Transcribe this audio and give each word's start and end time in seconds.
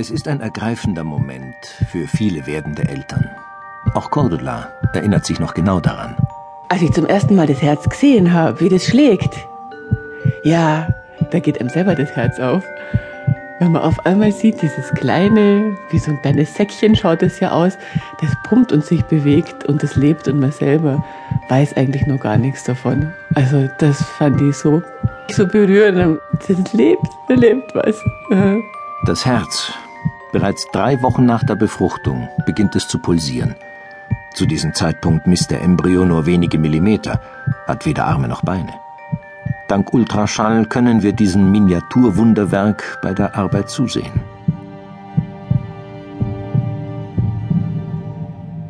Es 0.00 0.12
ist 0.12 0.28
ein 0.28 0.40
ergreifender 0.40 1.02
Moment 1.02 1.56
für 1.90 2.06
viele 2.06 2.46
werdende 2.46 2.88
Eltern. 2.88 3.28
Auch 3.94 4.12
Cordula 4.12 4.72
erinnert 4.92 5.26
sich 5.26 5.40
noch 5.40 5.54
genau 5.54 5.80
daran. 5.80 6.14
Als 6.68 6.82
ich 6.82 6.92
zum 6.92 7.04
ersten 7.04 7.34
Mal 7.34 7.48
das 7.48 7.60
Herz 7.60 7.88
gesehen 7.88 8.32
habe, 8.32 8.60
wie 8.60 8.68
das 8.68 8.84
schlägt, 8.84 9.34
ja, 10.44 10.86
da 11.32 11.40
geht 11.40 11.60
einem 11.60 11.68
selber 11.68 11.96
das 11.96 12.14
Herz 12.14 12.38
auf. 12.38 12.62
Wenn 13.58 13.72
man 13.72 13.82
auf 13.82 14.06
einmal 14.06 14.30
sieht, 14.30 14.62
dieses 14.62 14.88
kleine, 14.90 15.76
wie 15.90 15.98
so 15.98 16.12
ein 16.12 16.22
kleines 16.22 16.54
Säckchen 16.54 16.94
schaut 16.94 17.24
es 17.24 17.40
ja 17.40 17.50
aus, 17.50 17.76
das 18.20 18.30
pumpt 18.44 18.70
und 18.70 18.84
sich 18.84 19.02
bewegt 19.06 19.64
und 19.64 19.82
das 19.82 19.96
lebt 19.96 20.28
und 20.28 20.38
man 20.38 20.52
selber 20.52 21.04
weiß 21.48 21.76
eigentlich 21.76 22.06
noch 22.06 22.20
gar 22.20 22.36
nichts 22.36 22.62
davon. 22.62 23.12
Also 23.34 23.68
das 23.78 24.00
fand 24.00 24.40
ich 24.42 24.56
so, 24.56 24.80
so 25.28 25.44
berührend. 25.44 26.20
Das 26.46 26.72
lebt, 26.72 27.08
da 27.28 27.34
lebt 27.34 27.74
was. 27.74 28.00
Das 29.06 29.26
Herz. 29.26 29.72
Bereits 30.30 30.66
drei 30.72 31.00
Wochen 31.00 31.24
nach 31.24 31.42
der 31.42 31.54
Befruchtung 31.54 32.28
beginnt 32.44 32.76
es 32.76 32.86
zu 32.86 32.98
pulsieren. 32.98 33.54
Zu 34.34 34.44
diesem 34.44 34.74
Zeitpunkt 34.74 35.26
misst 35.26 35.50
der 35.50 35.62
Embryo 35.62 36.04
nur 36.04 36.26
wenige 36.26 36.58
Millimeter, 36.58 37.20
hat 37.66 37.86
weder 37.86 38.06
Arme 38.06 38.28
noch 38.28 38.42
Beine. 38.42 38.74
Dank 39.68 39.92
Ultraschall 39.94 40.66
können 40.66 41.02
wir 41.02 41.12
diesem 41.12 41.50
Miniaturwunderwerk 41.50 42.98
bei 43.02 43.14
der 43.14 43.36
Arbeit 43.36 43.70
zusehen. 43.70 44.20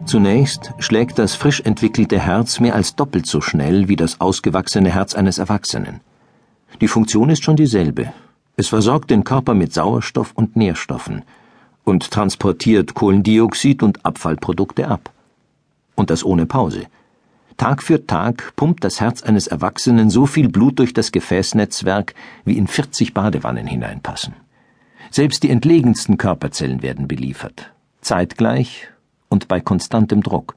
Zunächst 0.07 0.73
schlägt 0.79 1.19
das 1.19 1.35
frisch 1.35 1.61
entwickelte 1.61 2.19
Herz 2.19 2.61
mehr 2.61 2.75
als 2.77 2.95
doppelt 2.95 3.27
so 3.27 3.41
schnell 3.41 3.89
wie 3.89 3.97
das 3.97 4.21
ausgewachsene 4.21 4.91
Herz 4.91 5.15
eines 5.15 5.39
Erwachsenen. 5.39 6.01
Die 6.81 6.89
Funktion 6.89 7.31
ist 7.31 7.45
schon 7.45 7.57
dieselbe. 7.57 8.13
Es 8.57 8.69
versorgt 8.69 9.11
den 9.11 9.25
Körper 9.25 9.55
mit 9.55 9.75
Sauerstoff 9.75 10.33
und 10.35 10.57
Nährstoffen 10.57 11.25
und 11.89 12.11
transportiert 12.11 12.95
Kohlendioxid 12.95 13.83
und 13.83 14.05
Abfallprodukte 14.05 14.89
ab. 14.89 15.11
Und 15.97 16.11
das 16.11 16.25
ohne 16.25 16.47
Pause. 16.47 16.87
Tag 17.57 17.83
für 17.83 18.07
Tag 18.07 18.53
pumpt 18.55 18.85
das 18.85 19.01
Herz 19.01 19.23
eines 19.25 19.49
Erwachsenen 19.49 20.11
so 20.11 20.27
viel 20.27 20.49
Blut 20.49 20.79
durch 20.79 20.93
das 20.93 21.11
Gefäßnetzwerk, 21.11 22.15
wie 22.45 22.57
in 22.57 22.69
40 22.69 23.15
Badewannen 23.15 23.67
hineinpassen. 23.67 24.35
Selbst 25.11 25.43
die 25.43 25.51
entlegensten 25.51 26.19
Körperzellen 26.19 26.83
werden 26.83 27.09
beliefert, 27.09 27.73
zeitgleich 28.01 28.89
und 29.29 29.49
bei 29.49 29.61
konstantem 29.61 30.23
Druck. 30.23 30.55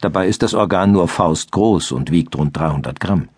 Dabei 0.00 0.26
ist 0.26 0.42
das 0.42 0.54
Organ 0.54 0.92
nur 0.92 1.08
faustgroß 1.08 1.92
und 1.92 2.10
wiegt 2.10 2.34
rund 2.36 2.56
300 2.56 2.98
Gramm. 2.98 3.28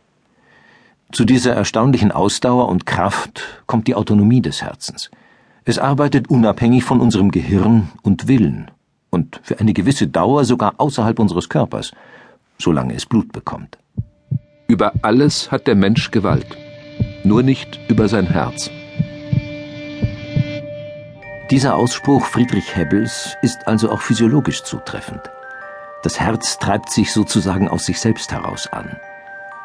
Zu 1.11 1.24
dieser 1.24 1.55
erstaunlichen 1.55 2.12
Ausdauer 2.12 2.69
und 2.69 2.86
Kraft 2.86 3.42
kommt 3.67 3.89
die 3.89 3.97
Autonomie 3.97 4.41
des 4.41 4.62
Herzens. 4.62 5.11
Es 5.64 5.78
arbeitet 5.78 6.28
unabhängig 6.28 6.84
von 6.84 7.00
unserem 7.00 7.30
Gehirn 7.30 7.91
und 8.02 8.28
Willen 8.28 8.70
und 9.10 9.41
für 9.42 9.60
eine 9.60 9.72
gewisse 9.72 10.08
Dauer 10.08 10.44
sogar 10.44 10.74
außerhalb 10.78 11.18
unseres 11.18 11.48
Körpers 11.48 11.92
solange 12.62 12.94
es 12.94 13.06
Blut 13.06 13.32
bekommt. 13.32 13.78
Über 14.68 14.92
alles 15.02 15.50
hat 15.50 15.66
der 15.66 15.74
Mensch 15.74 16.10
Gewalt, 16.10 16.56
nur 17.24 17.42
nicht 17.42 17.78
über 17.88 18.08
sein 18.08 18.27
Herz. 18.27 18.70
Dieser 21.50 21.77
Ausspruch 21.77 22.24
Friedrich 22.24 22.74
Hebbels 22.74 23.36
ist 23.42 23.66
also 23.66 23.90
auch 23.90 24.00
physiologisch 24.00 24.62
zutreffend. 24.62 25.20
Das 26.02 26.18
Herz 26.18 26.58
treibt 26.58 26.90
sich 26.90 27.12
sozusagen 27.12 27.68
aus 27.68 27.84
sich 27.84 28.00
selbst 28.00 28.33
heraus 28.33 28.66
an. 28.72 28.96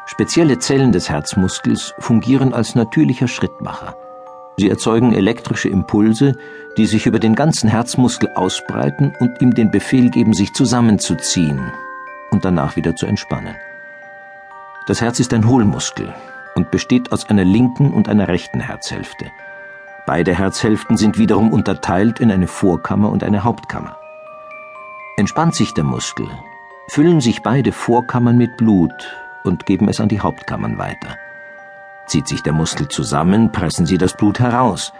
Spezielle 0.06 0.58
Zellen 0.58 0.92
des 0.92 1.08
Herzmuskels 1.08 1.94
fungieren 1.98 2.52
als 2.52 2.74
natürlicher 2.74 3.28
Schrittmacher. 3.28 3.96
Sie 4.58 4.68
erzeugen 4.68 5.12
elektrische 5.12 5.68
Impulse, 5.68 6.36
die 6.76 6.86
sich 6.86 7.06
über 7.06 7.20
den 7.20 7.36
ganzen 7.36 7.70
Herzmuskel 7.70 8.30
ausbreiten 8.34 9.14
und 9.20 9.40
ihm 9.40 9.54
den 9.54 9.70
Befehl 9.70 10.10
geben, 10.10 10.34
sich 10.34 10.52
zusammenzuziehen, 10.52 11.72
und 12.32 12.44
danach 12.44 12.74
wieder 12.74 12.96
zu 12.96 13.06
entspannen. 13.06 13.54
Das 14.88 15.00
Herz 15.00 15.20
ist 15.20 15.32
ein 15.32 15.46
Hohlmuskel 15.46 16.12
und 16.56 16.72
besteht 16.72 17.12
aus 17.12 17.30
einer 17.30 17.44
linken 17.44 17.92
und 17.92 18.08
einer 18.08 18.26
rechten 18.26 18.58
Herzhälfte. 18.58 19.26
Beide 20.06 20.34
Herzhälften 20.34 20.96
sind 20.96 21.18
wiederum 21.18 21.52
unterteilt 21.52 22.18
in 22.18 22.32
eine 22.32 22.48
Vorkammer 22.48 23.10
und 23.10 23.22
eine 23.22 23.44
Hauptkammer. 23.44 23.96
Entspannt 25.18 25.54
sich 25.54 25.72
der 25.74 25.84
Muskel, 25.84 26.26
füllen 26.88 27.20
sich 27.20 27.42
beide 27.42 27.70
Vorkammern 27.70 28.36
mit 28.36 28.56
Blut 28.56 29.14
und 29.44 29.66
geben 29.66 29.88
es 29.88 30.00
an 30.00 30.08
die 30.08 30.20
Hauptkammern 30.20 30.78
weiter. 30.78 31.16
Zieht 32.08 32.26
sich 32.26 32.42
der 32.42 32.54
Muskel 32.54 32.88
zusammen, 32.88 33.52
pressen 33.52 33.84
sie 33.84 33.98
das 33.98 34.16
Blut 34.16 34.40
heraus. 34.40 34.94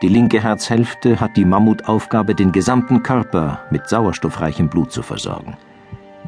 Die 0.00 0.08
linke 0.08 0.42
Herzhälfte 0.42 1.20
hat 1.20 1.36
die 1.36 1.44
Mammutaufgabe, 1.44 2.34
den 2.34 2.52
gesamten 2.52 3.02
Körper 3.02 3.60
mit 3.70 3.86
sauerstoffreichem 3.86 4.70
Blut 4.70 4.90
zu 4.90 5.02
versorgen. 5.02 5.58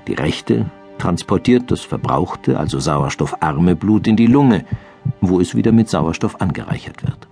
Die 0.06 0.12
rechte 0.12 0.66
transportiert 0.98 1.70
das 1.70 1.80
verbrauchte, 1.80 2.58
also 2.58 2.78
sauerstoffarme 2.78 3.76
Blut 3.76 4.06
in 4.06 4.16
die 4.16 4.26
Lunge, 4.26 4.66
wo 5.22 5.40
es 5.40 5.54
wieder 5.54 5.72
mit 5.72 5.88
Sauerstoff 5.88 6.40
angereichert 6.42 7.02
wird. 7.02 7.26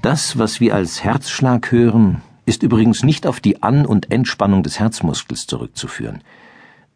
Das, 0.00 0.38
was 0.38 0.60
wir 0.60 0.74
als 0.74 1.04
Herzschlag 1.04 1.70
hören, 1.70 2.22
ist 2.46 2.62
übrigens 2.62 3.02
nicht 3.02 3.26
auf 3.26 3.40
die 3.40 3.62
An- 3.62 3.84
und 3.84 4.10
Entspannung 4.10 4.62
des 4.62 4.80
Herzmuskels 4.80 5.46
zurückzuführen, 5.46 6.22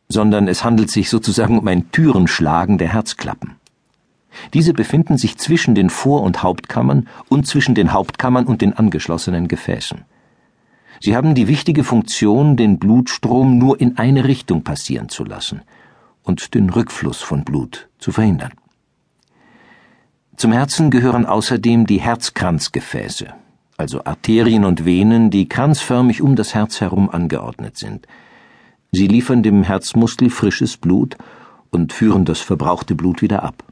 sondern 0.09 0.49
es 0.49 0.65
handelt 0.65 0.91
sich 0.91 1.11
sozusagen 1.11 1.59
um 1.59 1.69
ein 1.69 1.91
Türenschlagen 1.91 2.79
der 2.79 2.89
Herzklappen. 2.89 3.57
Diese 4.53 4.73
befinden 4.73 5.19
sich 5.19 5.39
zwischen 5.39 5.75
den 5.75 5.91
Vor- 5.91 6.23
und 6.23 6.43
Hauptkammern 6.43 7.09
und 7.29 7.47
zwischen 7.47 7.75
den 7.75 7.93
Hauptkammern 7.93 8.47
und 8.47 8.63
den 8.63 8.73
angeschlossenen 8.73 9.49
Gefäßen. 9.49 10.05
Sie 11.01 11.17
haben 11.17 11.35
die 11.35 11.49
wichtige 11.49 11.85
Funktion, 11.85 12.57
den 12.57 12.79
Blutstrom 12.79 13.59
nur 13.59 13.81
in 13.81 13.99
eine 13.99 14.25
Richtung 14.25 14.63
passieren 14.63 15.09
zu 15.09 15.25
lassen 15.25 15.63
und 16.23 16.55
den 16.55 16.71
Rückfluss 16.71 17.21
von 17.21 17.45
Blut 17.45 17.89
zu 17.99 18.13
verhindern. 18.13 18.53
Zum 20.37 20.53
Herzen 20.53 20.91
gehören 20.91 21.27
außerdem 21.27 21.87
die 21.87 22.01
Herzkranzgefäße, 22.01 23.29
also 23.77 24.05
Arterien 24.05 24.65
und 24.65 24.85
Venen, 24.85 25.31
die 25.31 25.49
kranzförmig 25.49 26.23
um 26.23 26.37
das 26.37 26.55
Herz 26.55 26.81
herum 26.81 27.09
angeordnet 27.11 27.77
sind. 27.77 28.07
Sie 28.91 29.07
liefern 29.07 29.43
dem 29.43 29.63
Herzmuskel 29.63 30.31
frisches 30.31 30.77
Blut 30.77 31.17
und 31.71 31.93
führen 31.93 32.25
das 32.25 32.41
verbrauchte 32.41 32.95
Blut 32.95 33.23
wieder 33.23 33.43
ab. 33.43 33.65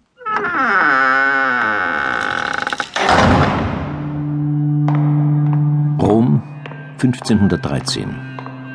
1513. 7.03 8.15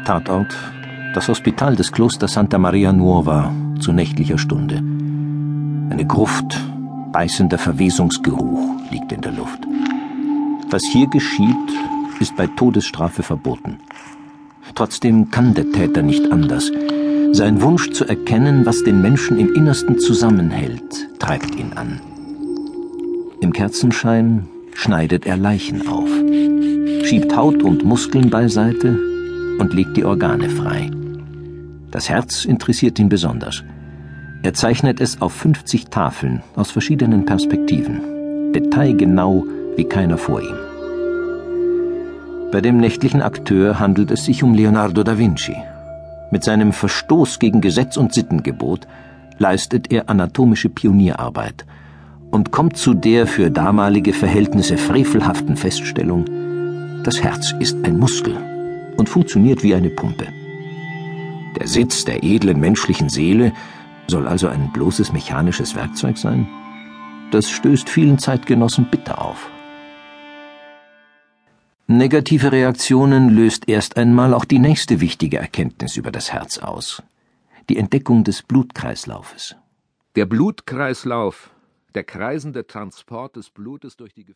Tatort 0.04 0.54
das 1.14 1.30
Hospital 1.30 1.78
des 1.78 1.94
Klosters 1.94 2.34
Santa 2.34 2.58
Maria 2.58 2.92
Nuova 2.92 3.54
zu 3.80 3.94
nächtlicher 3.94 4.38
Stunde. 4.38 4.76
Eine 5.90 6.06
Gruft, 6.06 6.60
beißender 7.14 7.58
Verwesungsgeruch 7.58 8.82
liegt 8.92 9.14
in 9.14 9.22
der 9.22 9.32
Luft. 9.32 9.60
Was 10.70 10.84
hier 10.92 11.08
geschieht, 11.08 11.56
ist 12.20 12.36
bei 12.36 12.48
Todesstrafe 12.48 13.24
verboten. 13.24 13.80
Trotzdem 14.76 15.32
kann 15.32 15.54
der 15.54 15.72
Täter 15.72 16.02
nicht 16.02 16.30
anders. 16.30 16.70
Sein 17.32 17.62
Wunsch 17.62 17.92
zu 17.92 18.04
erkennen, 18.06 18.66
was 18.66 18.84
den 18.84 19.02
Menschen 19.02 19.40
im 19.40 19.54
Innersten 19.54 20.00
zusammenhält, 20.00 21.18
treibt 21.20 21.56
ihn 21.56 21.72
an. 21.76 22.02
Im 23.40 23.54
Kerzenschein 23.54 24.50
schneidet 24.74 25.26
er 25.26 25.38
Leichen 25.38 25.88
auf 25.88 26.17
schiebt 27.08 27.38
Haut 27.38 27.64
und 27.64 27.86
Muskeln 27.86 28.30
beiseite 28.30 29.00
und 29.60 29.74
legt 29.74 29.96
die 29.96 30.04
Organe 30.04 30.50
frei. 30.50 30.92
Das 31.90 32.10
Herz 32.10 32.44
interessiert 32.44 33.00
ihn 33.00 33.08
besonders. 33.08 33.64
Er 34.44 34.54
zeichnet 34.54 35.00
es 35.00 35.22
auf 35.22 35.32
50 35.32 35.86
Tafeln 35.86 36.44
aus 36.58 36.70
verschiedenen 36.70 37.24
Perspektiven, 37.24 38.52
detailgenau 38.52 39.46
wie 39.78 39.86
keiner 39.86 40.18
vor 40.18 40.42
ihm. 40.42 40.58
Bei 42.52 42.60
dem 42.60 42.78
nächtlichen 42.78 43.22
Akteur 43.22 43.80
handelt 43.80 44.12
es 44.12 44.26
sich 44.26 44.44
um 44.44 44.54
Leonardo 44.54 45.02
da 45.04 45.18
Vinci. 45.18 45.56
Mit 46.30 46.44
seinem 46.44 46.74
Verstoß 46.74 47.40
gegen 47.40 47.62
Gesetz 47.62 47.96
und 47.96 48.14
Sittengebot 48.14 48.86
leistet 49.38 49.94
er 49.94 50.10
anatomische 50.10 50.68
Pionierarbeit 50.68 51.66
und 52.32 52.52
kommt 52.52 52.76
zu 52.76 52.94
der 52.94 53.28
für 53.28 53.50
damalige 53.50 54.12
Verhältnisse 54.12 54.78
frevelhaften 54.78 55.56
Feststellung, 55.56 56.26
das 57.04 57.22
Herz 57.22 57.54
ist 57.60 57.78
ein 57.86 57.98
Muskel 57.98 58.36
und 58.98 59.10
funktioniert 59.10 59.64
wie 59.64 59.76
eine 59.76 59.90
Pumpe. 59.90 60.28
Der 61.60 61.68
Sitz 61.68 62.06
der 62.06 62.24
edlen 62.24 62.60
menschlichen 62.60 63.10
Seele 63.10 63.54
soll 64.08 64.28
also 64.28 64.48
ein 64.48 64.72
bloßes 64.72 65.12
mechanisches 65.12 65.76
Werkzeug 65.76 66.18
sein? 66.18 66.48
Das 67.32 67.50
stößt 67.50 67.90
vielen 67.90 68.20
Zeitgenossen 68.20 68.90
bitter 68.90 69.22
auf. 69.22 69.50
Negative 71.88 72.52
Reaktionen 72.52 73.30
löst 73.30 73.70
erst 73.70 73.98
einmal 73.98 74.34
auch 74.34 74.46
die 74.46 74.60
nächste 74.60 75.00
wichtige 75.00 75.38
Erkenntnis 75.38 75.98
über 75.98 76.12
das 76.12 76.32
Herz 76.34 76.58
aus. 76.58 77.02
Die 77.70 77.78
Entdeckung 77.78 78.24
des 78.24 78.44
Blutkreislaufes. 78.44 79.56
Der 80.16 80.26
Blutkreislauf, 80.26 81.52
der 81.96 82.04
kreisende 82.04 82.68
Transport 82.68 83.36
des 83.38 83.50
Blutes 83.50 83.98
durch 83.98 84.14
die 84.14 84.26